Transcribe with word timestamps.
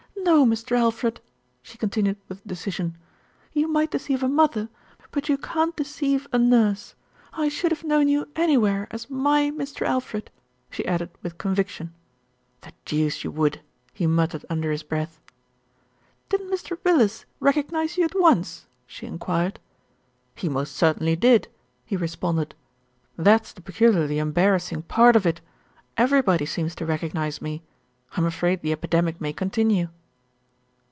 No, 0.23 0.45
Mr. 0.45 0.77
Alfred," 0.77 1.19
she 1.63 1.79
continued 1.79 2.15
with 2.29 2.45
decision, 2.45 2.95
"you 3.53 3.67
might 3.67 3.89
deceive 3.89 4.21
a 4.21 4.29
mother; 4.29 4.69
but 5.09 5.27
you 5.27 5.37
can't 5.37 5.75
deceive 5.75 6.27
a 6.31 6.37
nurse. 6.37 6.93
I 7.33 7.49
should 7.49 7.71
have 7.71 7.83
known 7.83 8.07
you 8.07 8.27
anywhere 8.35 8.87
as 8.91 9.09
my 9.09 9.49
Mr. 9.49 9.85
Alfred," 9.85 10.29
she 10.69 10.85
added 10.85 11.09
with 11.23 11.39
conviction. 11.39 11.93
"The 12.61 12.71
deuce 12.85 13.23
you 13.23 13.31
would!" 13.31 13.61
he 13.93 14.05
muttered 14.05 14.45
under 14.47 14.71
his 14.71 14.83
breath. 14.83 15.19
"Didn't 16.29 16.51
Mr. 16.51 16.77
Willis 16.83 17.25
recognise 17.39 17.97
you 17.97 18.05
at 18.05 18.15
once?" 18.17 18.67
she 18.85 19.07
en 19.07 19.17
quired. 19.17 19.59
"He 20.35 20.47
most 20.47 20.75
certainly 20.75 21.15
did," 21.15 21.47
he 21.83 21.97
responded. 21.97 22.53
"That's 23.17 23.51
the 23.53 23.61
peculiarly 23.61 24.19
embarrassing 24.19 24.83
part 24.83 25.15
of 25.15 25.25
it. 25.25 25.41
Everybody 25.97 26.45
seems 26.45 26.75
to 26.75 26.85
recognise 26.85 27.41
me. 27.41 27.63
I'm 28.15 28.25
afraid 28.25 28.61
the 28.61 28.71
epidemic 28.71 29.19
may 29.19 29.33
continue." 29.33 29.89